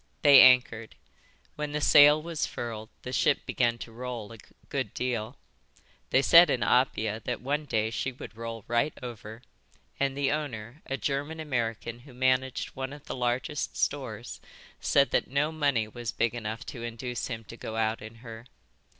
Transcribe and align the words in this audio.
They 0.23 0.41
anchored. 0.41 0.95
When 1.55 1.73
the 1.73 1.79
sail 1.79 2.19
was 2.19 2.47
furled 2.47 2.89
the 3.03 3.13
ship 3.13 3.45
began 3.45 3.77
to 3.77 3.91
roll 3.91 4.31
a 4.33 4.39
good 4.69 4.95
deal. 4.95 5.37
They 6.09 6.23
said 6.23 6.49
in 6.49 6.63
Apia 6.63 7.19
that 7.25 7.39
one 7.39 7.65
day 7.65 7.91
she 7.91 8.11
would 8.11 8.35
roll 8.35 8.65
right 8.67 8.95
over; 9.03 9.43
and 9.99 10.17
the 10.17 10.31
owner, 10.31 10.81
a 10.87 10.97
German 10.97 11.39
American 11.39 11.99
who 11.99 12.15
managed 12.15 12.69
one 12.69 12.93
of 12.93 13.05
the 13.05 13.15
largest 13.15 13.77
stores, 13.77 14.41
said 14.79 15.11
that 15.11 15.27
no 15.27 15.51
money 15.51 15.87
was 15.87 16.11
big 16.11 16.33
enough 16.33 16.65
to 16.65 16.81
induce 16.81 17.27
him 17.27 17.43
to 17.43 17.55
go 17.55 17.75
out 17.75 18.01
in 18.01 18.15
her. 18.25 18.47